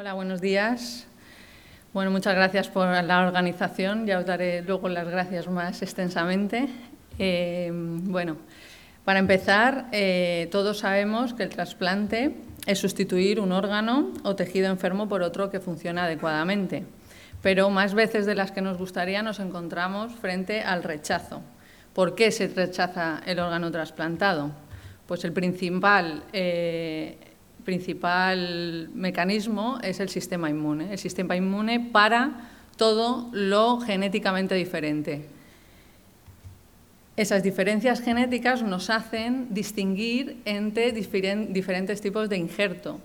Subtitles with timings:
[0.00, 1.08] Hola, buenos días.
[1.92, 4.06] Bueno, muchas gracias por la organización.
[4.06, 6.68] Ya os daré luego las gracias más extensamente.
[7.18, 8.36] Eh, bueno,
[9.04, 15.08] para empezar, eh, todos sabemos que el trasplante es sustituir un órgano o tejido enfermo
[15.08, 16.84] por otro que funciona adecuadamente.
[17.42, 21.42] Pero más veces de las que nos gustaría nos encontramos frente al rechazo.
[21.92, 24.52] ¿Por qué se rechaza el órgano trasplantado?
[25.08, 27.27] Pues el principal eh,
[27.68, 35.26] principal mecanismo es el sistema inmune, el sistema inmune para todo lo genéticamente diferente.
[37.18, 43.00] Esas diferencias genéticas nos hacen distinguir entre diferentes tipos de injerto,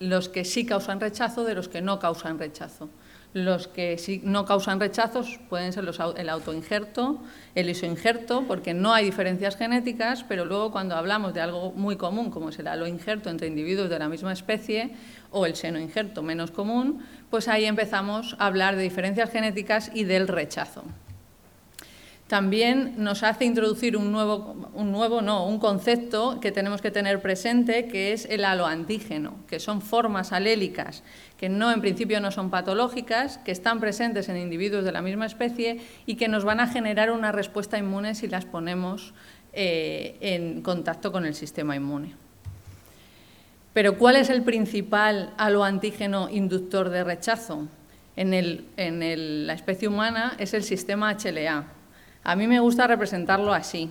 [0.00, 2.88] los que sí causan rechazo de los que no causan rechazo.
[3.32, 7.22] Los que sí no causan rechazos pueden ser los, el autoinjerto,
[7.54, 12.30] el isoinjerto, porque no hay diferencias genéticas, pero luego cuando hablamos de algo muy común,
[12.30, 14.90] como es el aloinjerto entre individuos de la misma especie,
[15.30, 20.26] o el senoinjerto menos común, pues ahí empezamos a hablar de diferencias genéticas y del
[20.26, 20.82] rechazo
[22.30, 27.20] también nos hace introducir un nuevo, un nuevo, no, un concepto que tenemos que tener
[27.20, 31.02] presente, que es el aloantígeno, que son formas alélicas
[31.36, 35.26] que no en principio no son patológicas, que están presentes en individuos de la misma
[35.26, 39.12] especie y que nos van a generar una respuesta inmune si las ponemos
[39.52, 42.14] eh, en contacto con el sistema inmune.
[43.72, 47.66] Pero ¿cuál es el principal aloantígeno inductor de rechazo?
[48.14, 51.79] En, en la especie humana es el sistema HLA,
[52.22, 53.90] a mí me gusta representarlo así,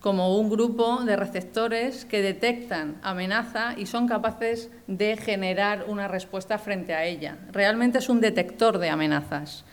[0.00, 6.58] como un grupo de receptores que detectan amenaza y son capaces de generar una respuesta
[6.58, 7.38] frente a ella.
[7.52, 9.64] Realmente es un detector de amenazas.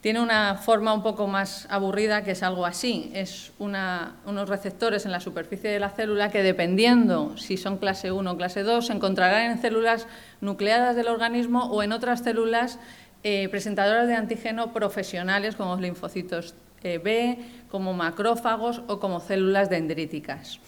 [0.00, 3.10] Tiene una forma un poco más aburrida que es algo así.
[3.12, 8.30] Es unos receptores en la superficie de la célula que dependiendo si son clase 1
[8.30, 10.06] o clase 2 se encontrarán en células
[10.40, 12.78] nucleadas del organismo o en otras células
[13.24, 17.38] eh, presentadoras de antígeno profesionales como los linfocitos B,
[17.70, 20.60] como macrófagos o como células dendríticas.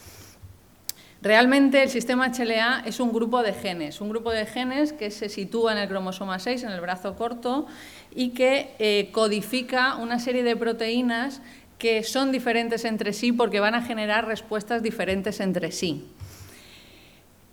[1.21, 5.29] Realmente el sistema HLA es un grupo de genes, un grupo de genes que se
[5.29, 7.67] sitúa en el cromosoma 6, en el brazo corto,
[8.15, 11.43] y que eh, codifica una serie de proteínas
[11.77, 16.07] que son diferentes entre sí porque van a generar respuestas diferentes entre sí.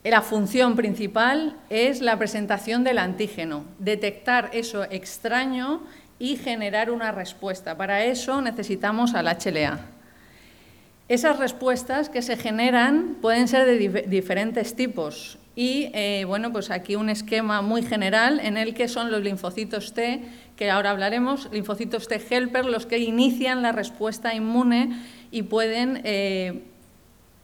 [0.04, 5.82] La función principal es la presentación del antígeno, detectar eso extraño
[6.20, 7.78] y generar una respuesta.
[7.78, 9.80] Para eso necesitamos al HLA.
[11.08, 16.96] Esas respuestas que se generan pueden ser de diferentes tipos y eh, bueno, pues aquí
[16.96, 20.22] un esquema muy general en el que son los linfocitos T,
[20.58, 25.00] que ahora hablaremos, linfocitos T helper, los que inician la respuesta inmune
[25.32, 26.64] y pueden eh,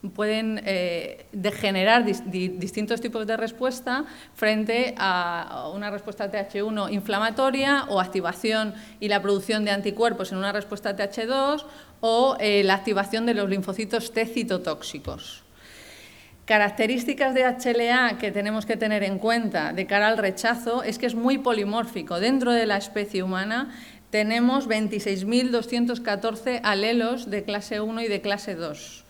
[0.10, 9.10] pueden eh, distintos tipos de respuesta frente a una respuesta TH1 inflamatoria o activación y
[9.10, 11.66] la producción de anticuerpos en una respuesta TH2
[12.02, 15.44] o eh, la activación de los linfocitos T citotóxicos.
[16.46, 21.06] Características de HLA que tenemos que tener en cuenta de cara al rechazo es que
[21.06, 22.20] es muy polimórfico.
[22.20, 23.70] Dentro de la especie humana
[24.10, 29.06] tenemos 26.214 alelos de clase 1 y de clase 2.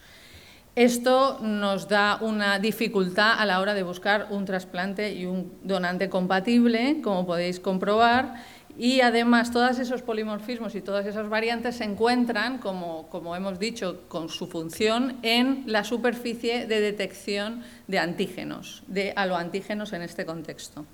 [0.76, 6.10] Esto nos da una dificultad a la hora de buscar un trasplante y un donante
[6.10, 8.36] compatible, como podéis comprobar,
[8.78, 14.04] y además todos esos polimorfismos y todas esas variantes se encuentran, como, como hemos dicho,
[14.08, 20.86] con su función en la superficie de detección de antígenos, de aloantígenos en este contexto.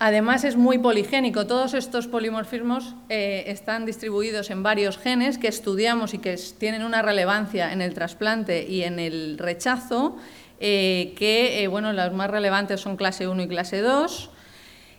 [0.00, 1.46] Además es muy poligénico.
[1.46, 7.02] Todos estos polimorfismos eh, están distribuidos en varios genes que estudiamos y que tienen una
[7.02, 10.16] relevancia en el trasplante y en el rechazo,
[10.60, 14.30] eh, que eh, bueno, los más relevantes son clase 1 y clase 2.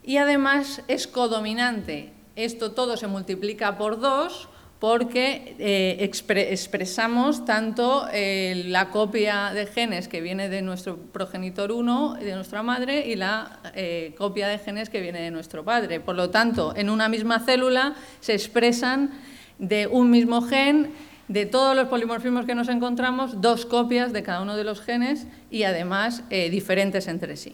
[0.03, 2.11] Y además es codominante.
[2.35, 10.07] Esto todo se multiplica por 2 porque eh, expresamos tanto eh, la copia de genes
[10.07, 14.89] que viene de nuestro progenitor 1, de nuestra madre, y la eh, copia de genes
[14.89, 15.99] que viene de nuestro padre.
[15.99, 19.11] Por lo tanto, en una misma célula se expresan
[19.57, 20.91] de un mismo gen,
[21.27, 25.27] de todos los polimorfismos que nos encontramos, dos copias de cada uno de los genes
[25.51, 27.53] y además diferentes entre sí.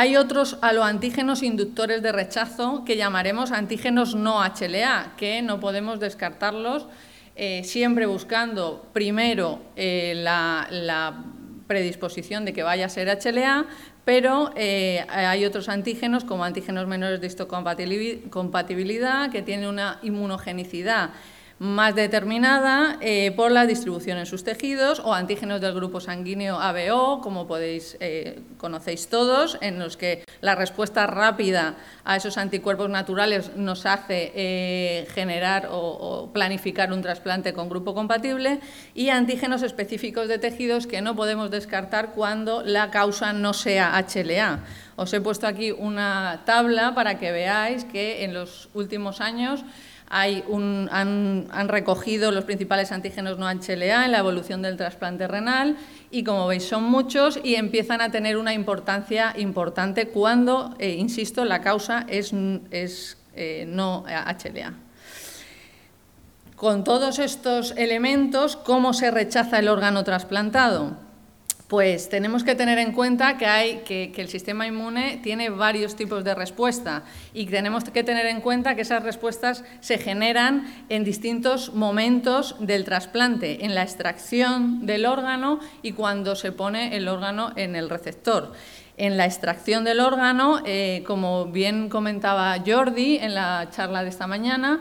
[0.00, 6.86] Hay otros aloantígenos inductores de rechazo que llamaremos antígenos no HLA, que no podemos descartarlos
[7.34, 11.24] eh, siempre buscando primero eh, la,
[11.66, 13.66] predisposición de que vaya a ser HLA,
[14.04, 21.10] pero eh, hay otros antígenos como antígenos menores de histocompatibilidad que tienen una inmunogenicidad
[21.58, 27.20] más determinada eh, por la distribución en sus tejidos o antígenos del grupo sanguíneo ABO,
[27.20, 31.74] como podéis eh, conocéis todos, en los que la respuesta rápida
[32.04, 38.60] a esos anticuerpos naturales nos hace eh, generar o, planificar un trasplante con grupo compatible
[38.94, 44.60] y antígenos específicos de tejidos que no podemos descartar cuando la causa no sea HLA.
[44.94, 49.64] Os he puesto aquí una tabla para que veáis que en los últimos años
[50.10, 55.76] han, recogido los principales antígenos no HLA en la evolución del trasplante renal
[56.10, 61.44] y, como veis, son muchos y empiezan a tener una importancia importante cuando, eh, insisto,
[61.44, 62.32] la causa es,
[63.34, 64.74] eh, no HLA.
[66.56, 71.07] Con todos estos elementos, ¿cómo se rechaza el órgano trasplantado?
[71.68, 76.24] Pues tenemos que tener en cuenta que, hay, que, el sistema inmune tiene varios tipos
[76.24, 77.02] de respuesta
[77.34, 82.86] y tenemos que tener en cuenta que esas respuestas se generan en distintos momentos del
[82.86, 88.54] trasplante, en la extracción del órgano y cuando se pone el órgano en el receptor.
[88.96, 94.26] En la extracción del órgano, eh, como bien comentaba Jordi en la charla de esta
[94.26, 94.80] mañana,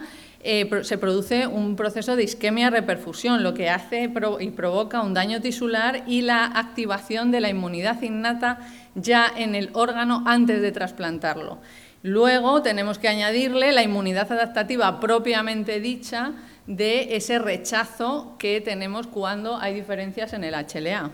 [0.49, 4.09] eh, se produce un proceso de isquemia-reperfusión, lo que hace
[4.39, 8.59] y provoca un daño tisular y la activación de la inmunidad innata
[8.95, 11.57] ya en el órgano antes de trasplantarlo.
[12.01, 16.31] Luego tenemos que añadirle la inmunidad adaptativa propiamente dicha
[16.65, 21.11] de ese rechazo que tenemos cuando hay diferencias en el HLA.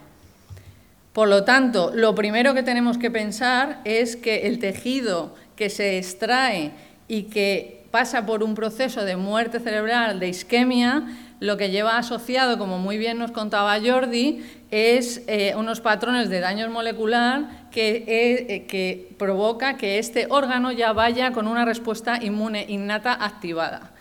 [1.12, 5.97] Por lo tanto, lo primero que tenemos que pensar es que el tejido que se
[5.97, 6.71] extrae
[7.07, 11.04] y que pasa por un proceso de muerte cerebral, de isquemia,
[11.40, 16.40] lo que lleva asociado, como muy bien nos contaba Jordi, es eh, unos patrones de
[16.40, 22.66] daño molecular que, eh, que provoca que este órgano ya vaya con una respuesta inmune
[22.68, 23.92] innata activada.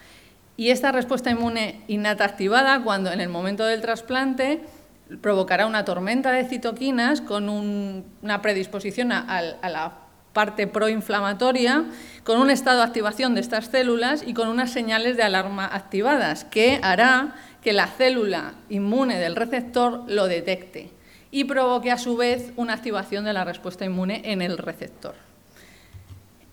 [0.56, 4.62] Y esta respuesta inmune innata activada, cuando en el momento del trasplante
[5.20, 10.01] provocará una tormenta de citoquinas con una predisposición a la
[10.32, 11.84] parte proinflamatoria,
[12.24, 16.44] con un estado de activación de estas células y con unas señales de alarma activadas,
[16.44, 20.90] que hará que la célula inmune del receptor lo detecte
[21.30, 25.14] y provoque a su vez una activación de la respuesta inmune en el receptor.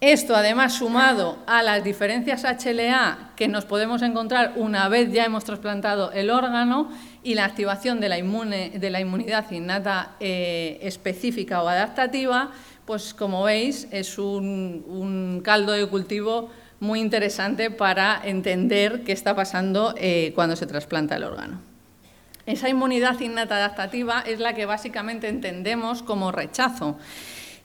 [0.01, 5.43] Esto, además, sumado a las diferencias HLA que nos podemos encontrar una vez ya hemos
[5.43, 6.89] trasplantado el órgano
[7.21, 12.51] y la activación de la, inmunidad innata eh, específica o adaptativa,
[12.89, 16.49] pues como veis es un, caldo de cultivo
[16.79, 21.61] muy interesante para entender qué está pasando eh, cuando se trasplanta el órgano.
[22.47, 26.97] Esa inmunidad innata adaptativa es la que básicamente entendemos como rechazo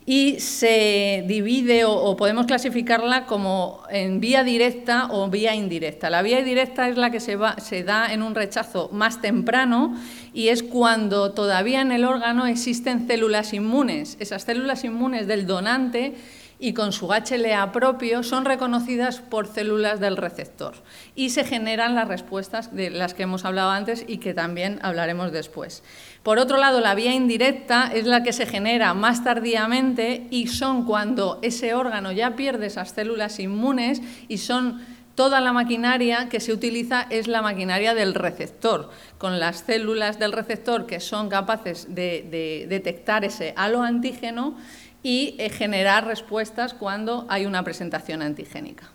[0.05, 6.11] y se divide o, podemos clasificarla como en vía directa o vía indirecta.
[6.11, 9.95] La vía indirecta es la que se, se, da en un rechazo más temprano
[10.31, 14.15] y es cuando todavía en el órgano existen células inmunes.
[14.19, 16.13] Esas células inmunes del donante
[16.59, 20.75] y con su HLA propio son reconocidas por células del receptor
[21.15, 25.31] y se generan las respuestas de las que hemos hablado antes y que también hablaremos
[25.31, 25.83] después.
[26.23, 30.85] Por otro lado, la vía indirecta es la que se genera más tardíamente y son
[30.85, 34.81] cuando ese órgano ya pierde esas células inmunes y son
[35.15, 40.33] toda la maquinaria que se utiliza es la maquinaria del receptor, con las células del
[40.33, 44.57] receptor que son capaces de, de detectar ese haloantígeno
[45.05, 48.89] y eh, generar respuestas cuando hay una presentación antigénica.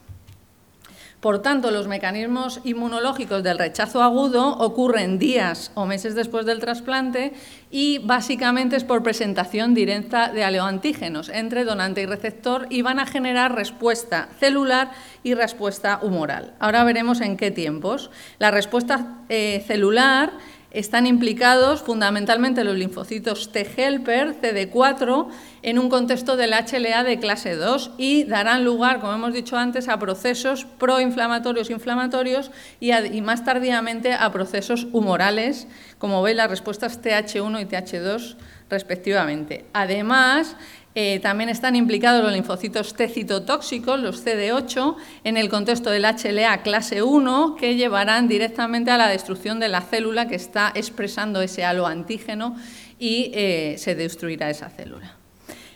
[1.21, 7.33] Por tanto, los mecanismos inmunológicos del rechazo agudo ocurren días o meses después del trasplante
[7.71, 13.07] y básicamente es por presentación directa de aleoantígenos entre donante y receptor y van a
[13.07, 14.91] generar respuesta celular
[15.23, 16.55] y respuesta humoral.
[16.59, 18.11] Ahora veremos en qué tiempos.
[18.41, 20.33] La respuesta eh, celular
[20.71, 25.29] están implicados fundamentalmente los linfocitos T-helper, CD4,
[25.63, 29.89] en un contexto del HLA de clase 2 y darán lugar, como hemos dicho antes,
[29.89, 35.67] a procesos proinflamatorios inflamatorios y, y más tardíamente a procesos humorales,
[35.99, 38.37] como veis las respuestas TH1 y TH2
[38.71, 39.67] respectivamente.
[39.73, 40.57] Además,
[40.95, 46.63] eh, también están implicados los linfocitos T citotóxicos, los CD8, en el contexto del HLA
[46.63, 51.65] clase 1, que llevarán directamente a la destrucción de la célula que está expresando ese
[51.65, 52.57] haloantígeno
[52.99, 55.17] y eh, se destruirá esa célula.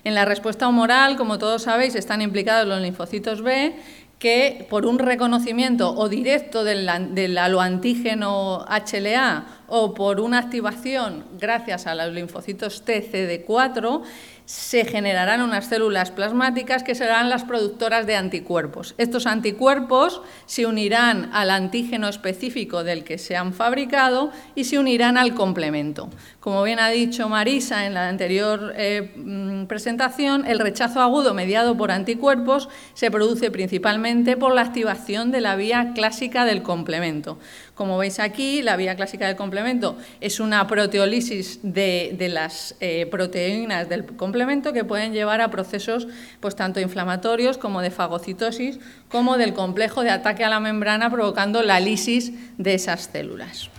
[0.03, 3.75] En la respuesta humoral, como todos sabéis, están implicados los linfocitos B,
[4.25, 6.89] que por un reconocimiento o directo del,
[7.37, 14.01] haloantígeno HLA o por una activación gracias a los linfocitos T CD4
[14.47, 18.95] se generarán unas células plasmáticas que serán las productoras de anticuerpos.
[18.99, 25.17] Estos anticuerpos se unirán al antígeno específico del que se han fabricado y se unirán
[25.17, 26.11] al complemento.
[26.41, 31.77] Como bien ha dicho Marisa en la anterior eh, mm, presentación, el rechazo agudo mediado
[31.77, 37.39] por anticuerpos se produce principalmente por la activación de la vía clásica del complemento.
[37.75, 43.89] Como veis aquí, la vía clásica del complemento es una proteólisis de, las eh, proteínas
[43.89, 46.07] del complemento que pueden llevar a procesos
[46.39, 48.79] pues, tanto inflamatorios como de fagocitosis,
[49.09, 53.71] como del complejo de ataque a la membrana provocando la lisis de esas células.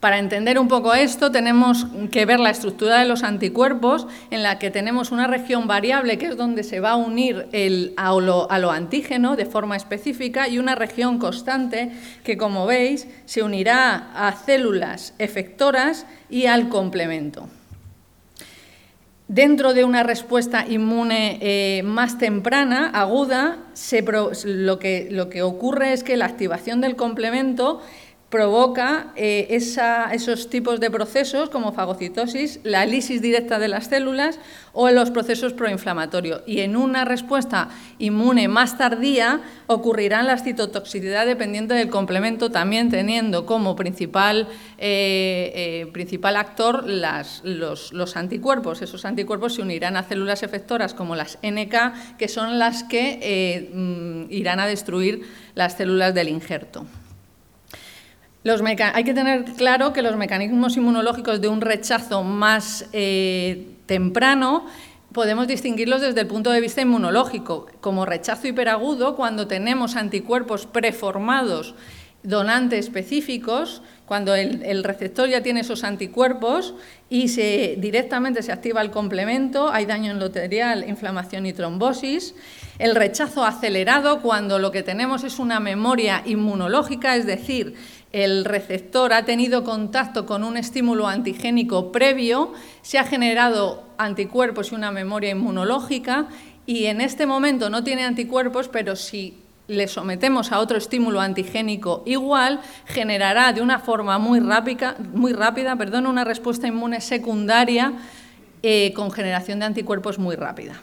[0.00, 4.60] Para entender un poco esto tenemos que ver la estructura de los anticuerpos en la
[4.60, 8.70] que tenemos una región variable que es donde se va a unir el, a, lo,
[8.70, 11.90] antígeno de forma específica y una región constante
[12.22, 17.48] que como veis se unirá a células efectoras y al complemento.
[19.26, 23.58] Dentro de una respuesta inmune eh, más temprana, aguda,
[24.44, 27.82] lo, que, lo que ocurre es que la activación del complemento
[28.30, 34.38] provoca eh, esos tipos de procesos como fagocitosis, la lisis directa de las células
[34.74, 36.42] o los procesos proinflamatorios.
[36.46, 43.46] Y en una respuesta inmune más tardía ocurrirán la citotoxicidad dependiendo del complemento, también teniendo
[43.46, 47.42] como principal, eh, eh, principal actor los,
[47.92, 48.82] los, anticuerpos.
[48.82, 54.30] Esos anticuerpos se unirán a células efectoras como las NK, que son las que mm,
[54.30, 55.22] irán a destruir
[55.54, 56.84] las células del injerto
[58.94, 64.66] hay que tener claro que los mecanismos inmunológicos de un rechazo más eh, temprano
[65.12, 71.74] podemos distinguirlos desde el punto de vista inmunológico, como rechazo hiperagudo, cuando tenemos anticuerpos preformados
[72.22, 76.74] donantes específicos, cuando el, receptor ya tiene esos anticuerpos
[77.08, 77.26] y
[77.76, 82.34] directamente se activa el complemento, hay daño endotelial, inflamación y trombosis.
[82.78, 87.74] El rechazo acelerado, cuando lo que tenemos es una memoria inmunológica, es decir,
[88.12, 94.74] el receptor ha tenido contacto con un estímulo antigénico previo, se ha generado anticuerpos y
[94.74, 96.28] una memoria inmunológica
[96.64, 102.02] y en este momento no tiene anticuerpos, pero si le sometemos a otro estímulo antigénico
[102.06, 107.92] igual, generará de una forma muy rápida, muy rápida perdón, una respuesta inmune secundaria
[108.62, 110.80] eh, con generación de anticuerpos muy rápida.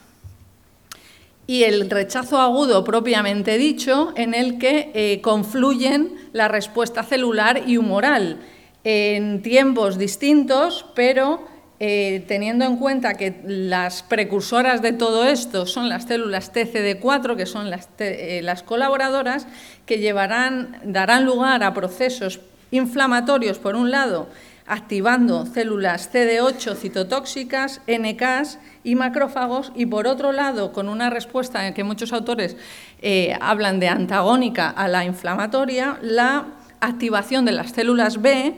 [1.48, 7.78] Y el rechazo agudo propiamente dicho, en el que eh, confluyen la respuesta celular y
[7.78, 8.40] humoral
[8.84, 11.48] en tiempos distintos, pero
[11.80, 17.46] eh, teniendo en cuenta que las precursoras de todo esto son las células TCD4, que
[17.46, 19.48] son las, eh, las colaboradoras,
[19.86, 24.28] que llevarán, darán lugar a procesos inflamatorios, por un lado,
[24.68, 31.74] activando células CD8 citotóxicas, NKs y macrófagos, y por otro lado, con una respuesta en
[31.74, 32.58] que muchos autores
[33.02, 36.48] eh, hablan de antagónica a la inflamatoria, la
[36.80, 38.56] activación de las células B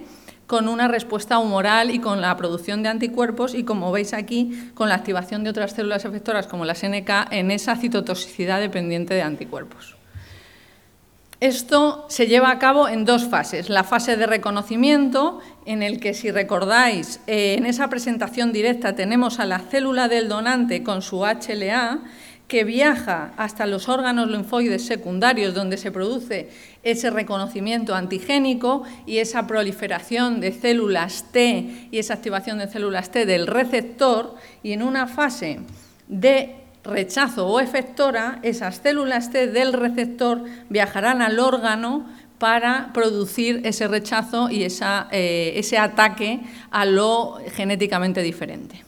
[0.47, 4.87] con una respuesta humoral y con la producción de anticuerpos y, como veis aquí, con
[4.87, 9.96] la activación de otras células efectoras como las NK en esa citotoxicidad dependiente de anticuerpos.
[11.39, 13.69] Esto se lleva a cabo en dos fases.
[13.69, 19.39] La fase de reconocimiento, en el que, si recordáis, eh, en esa presentación directa tenemos
[19.39, 21.99] a la célula del donante con su HLA,
[22.47, 26.49] que viaja hasta los órganos linfoides secundarios donde se produce
[26.81, 33.25] ese reconocimiento antigénico y esa proliferación de células T y esa activación de células T
[33.25, 35.59] del receptor y en una fase
[36.07, 42.05] de rechazo o efectora, esas células T del receptor viajarán al órgano
[42.39, 46.41] para producir ese rechazo y eh, ese ataque
[46.71, 48.83] a lo genéticamente diferente.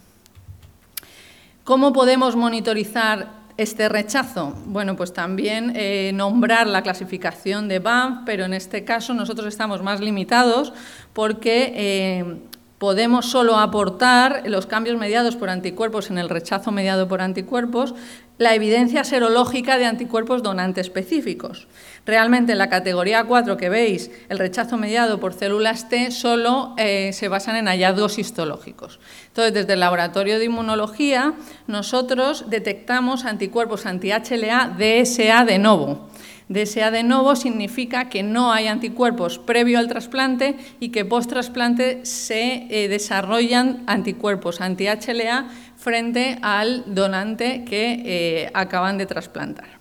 [1.63, 4.55] ¿Cómo podemos monitorizar este rechazo?
[4.65, 9.83] Bueno, pues también eh, nombrar la clasificación de BAMF, pero en este caso nosotros estamos
[9.83, 10.73] más limitados
[11.13, 12.37] porque eh,
[12.79, 17.93] podemos solo aportar los cambios mediados por anticuerpos en el rechazo mediado por anticuerpos,
[18.37, 21.67] la evidencia serológica de anticuerpos donantes específicos.
[22.05, 27.11] Realmente en la categoría 4 que veis, el rechazo mediado por células T solo eh,
[27.11, 29.01] se basan en hallazgos histológicos.
[29.27, 31.33] Entonces, desde el laboratorio de inmunología,
[31.67, 36.09] nosotros detectamos anticuerpos anti-HLA DSA de novo
[36.49, 42.87] De novo significa que no hay anticuerpos previo al trasplante y que post-trasplante se eh,
[42.87, 49.78] desarrollan anticuerpos anti-HLA frente al donante que eh, acaban de trasplantar.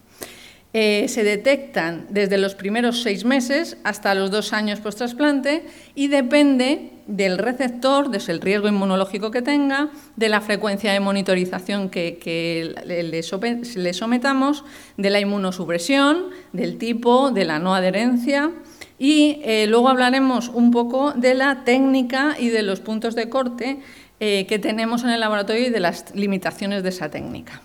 [0.80, 5.66] Eh, se detectan desde los primeros seis meses hasta los dos años post-trasplante
[5.96, 12.76] y depende del receptor, del riesgo inmunológico que tenga, de la frecuencia de monitorización que,
[12.84, 14.64] le, sometamos,
[14.96, 18.52] de la inmunosupresión, del tipo, de la no adherencia
[19.00, 23.80] y eh, luego hablaremos un poco de la técnica y de los puntos de corte
[24.20, 27.62] eh, que tenemos en el laboratorio y de las limitaciones de esa técnica.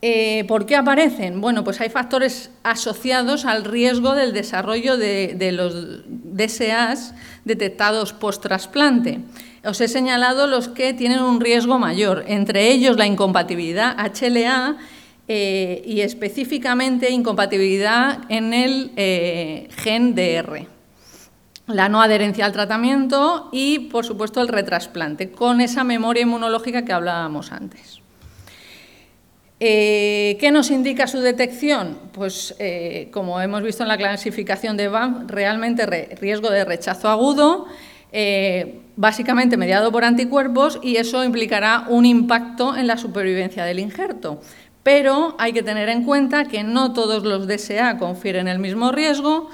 [0.00, 1.40] Eh, ¿Por qué aparecen?
[1.40, 7.14] Bueno, pues hay factores asociados al riesgo del desarrollo de, los DSAs
[7.44, 9.20] detectados post-trasplante.
[9.64, 14.76] Os he señalado los que tienen un riesgo mayor, entre ellos la incompatibilidad HLA
[15.26, 20.68] eh, y específicamente incompatibilidad en el eh, gen DR,
[21.66, 26.92] la no adherencia al tratamiento y, por supuesto, el retrasplante, con esa memoria inmunológica que
[26.92, 28.00] hablábamos antes.
[29.60, 31.98] Eh, ¿Qué nos indica su detección?
[32.12, 35.84] Pues, eh, como hemos visto en la clasificación de BAM, realmente
[36.20, 37.66] riesgo de rechazo agudo,
[38.12, 44.40] eh, básicamente mediado por anticuerpos, y eso implicará un impacto en la supervivencia del injerto.
[44.84, 49.50] Pero hay que tener en cuenta que no todos los DSA confieren el mismo riesgo,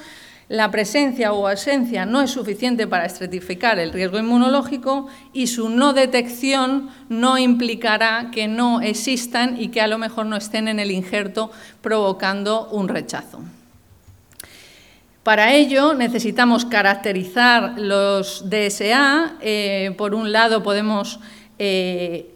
[0.48, 5.92] la presencia o ausencia no es suficiente para estratificar el riesgo inmunológico y su no
[5.94, 10.90] detección no implicará que no existan y que a lo mejor no estén en el
[10.90, 13.40] injerto provocando un rechazo.
[15.22, 19.36] Para ello necesitamos caracterizar los DSA.
[19.40, 21.18] Eh, por un lado podemos
[21.58, 22.34] eh,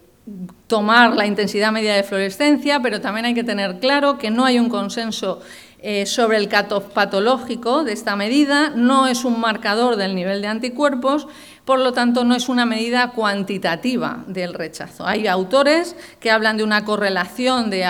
[0.65, 4.57] tomar la intensidad media de fluorescencia, pero también hay que tener claro que no hay
[4.57, 5.39] un consenso
[5.81, 10.47] eh, sobre el cutoff patológico de esta medida, no es un marcador del nivel de
[10.47, 11.27] anticuerpos,
[11.63, 15.07] por lo tanto no es una medida cuantitativa del rechazo.
[15.07, 17.87] Hay autores que hablan de una correlación de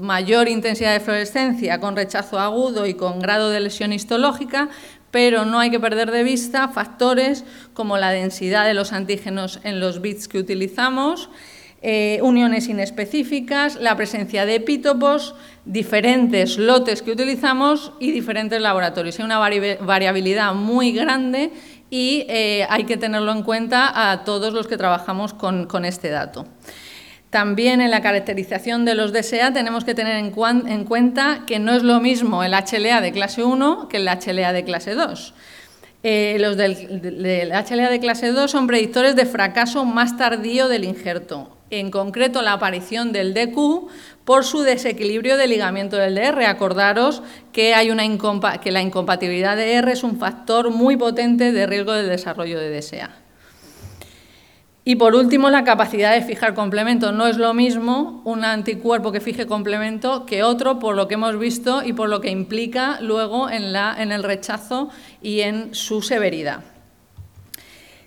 [0.00, 4.68] mayor intensidad de fluorescencia con rechazo agudo y con grado de lesión histológica,
[5.10, 7.44] pero no hay que perder de vista factores
[7.74, 11.28] como la densidad de los antígenos en los bits que utilizamos,
[11.84, 15.34] eh, uniones inespecíficas, la presencia de epítopos,
[15.64, 19.18] diferentes lotes que utilizamos y diferentes laboratorios.
[19.18, 21.50] Hay una variabilidad muy grande
[21.90, 26.46] y eh, hay que tenerlo en cuenta a todos los que trabajamos con, este dato.
[27.30, 31.82] También en la caracterización de los DSA tenemos que tener en, cuenta que no es
[31.82, 35.34] lo mismo el HLA de clase 1 que el HLA de clase 2.
[36.04, 40.84] Eh, los del, del HLA de clase 2 son predictores de fracaso más tardío del
[40.84, 43.88] injerto en concreto la aparición del DQ
[44.24, 46.44] por su desequilibrio de ligamiento del DR.
[46.46, 52.58] Acordaros que, la incompatibilidad de R es un factor muy potente de riesgo del desarrollo
[52.58, 53.10] de DSA.
[54.84, 57.12] Y por último, la capacidad de fijar complemento.
[57.12, 61.38] No es lo mismo un anticuerpo que fije complemento que otro, por lo que hemos
[61.38, 63.62] visto y por lo que implica luego en
[64.12, 64.90] el rechazo
[65.22, 66.71] y en su severidad.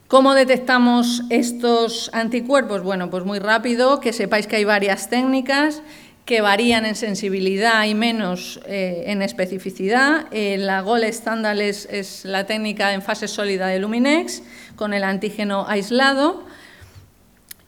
[0.07, 2.83] ¿Cómo detectamos estos anticuerpos?
[2.83, 5.81] Bueno, pues muy rápido, que sepáis que hay varias técnicas
[6.25, 10.27] que varían en sensibilidad y menos eh, en especificidad.
[10.29, 14.43] Eh, la GOL estándar es, es, la técnica en fase sólida de Luminex,
[14.75, 16.43] con el antígeno aislado.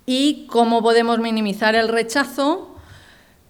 [0.05, 2.76] Y cómo podemos minimizar el rechazo,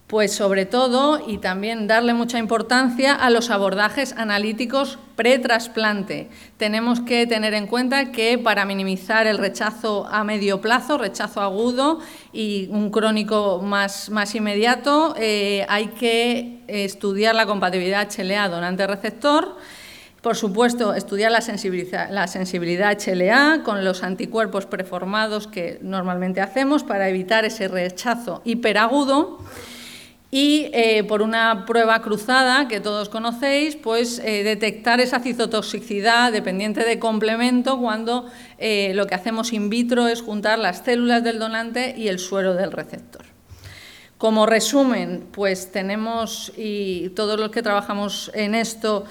[0.07, 6.29] pues sobre todo y también darle mucha importancia a los abordajes analíticos pretrasplante.
[6.55, 11.99] Tenemos que tener en cuenta que para minimizar el rechazo a medio plazo, rechazo agudo
[12.31, 19.57] y un crónico más, más inmediato, eh, hay que estudiar la compatibilidad HLA donante-receptor.
[20.21, 26.83] Por supuesto, estudiar la sensibilidad, la sensibilidad HLA con los anticuerpos preformados que normalmente hacemos
[26.83, 29.39] para evitar ese rechazo hiperagudo
[30.29, 36.83] y eh, por una prueba cruzada que todos conocéis, pues eh, detectar esa citotoxicidad dependiente
[36.83, 38.25] de complemento cuando
[38.57, 42.55] eh, lo que hacemos in vitro es juntar las células del donante y el suero
[42.55, 43.25] del receptor.
[44.17, 49.05] Como resumen, pues tenemos, y todos los que trabajamos en esto,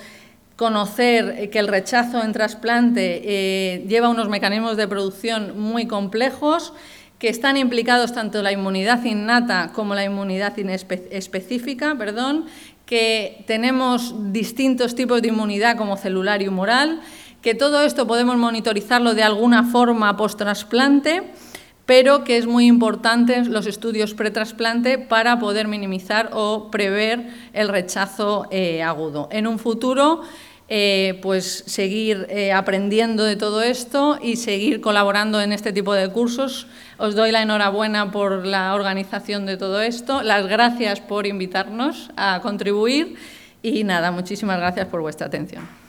[0.57, 6.72] conocer que el rechazo en trasplante lleva unos mecanismos de producción muy complejos,
[7.18, 12.46] que están implicados tanto la inmunidad innata como la inmunidad específica, perdón,
[12.85, 17.00] que tenemos distintos tipos de inmunidad como celular y humoral,
[17.42, 21.33] que todo esto podemos monitorizarlo de alguna forma post-trasplante,
[21.87, 28.46] pero que es muy importante los estudios pretrasplante para poder minimizar o prever el rechazo
[28.50, 29.29] eh, agudo.
[29.31, 30.22] En un futuro
[30.68, 36.09] eh, pues seguir eh, aprendiendo de todo esto y seguir colaborando en este tipo de
[36.11, 36.66] cursos.
[36.98, 42.40] Os doy la enhorabuena por la organización de todo esto, las gracias por invitarnos a
[42.42, 43.16] contribuir
[43.62, 45.86] y nada, muchísimas gracias por vuestra atención.